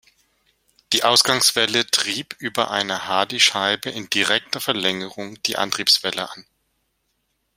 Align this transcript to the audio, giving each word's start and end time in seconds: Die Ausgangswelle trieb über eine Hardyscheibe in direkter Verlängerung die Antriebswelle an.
Die 0.93 1.03
Ausgangswelle 1.03 1.85
trieb 1.85 2.35
über 2.39 2.71
eine 2.71 3.05
Hardyscheibe 3.05 3.91
in 3.91 4.09
direkter 4.09 4.59
Verlängerung 4.59 5.37
die 5.43 5.57
Antriebswelle 5.57 6.27
an. 6.27 6.43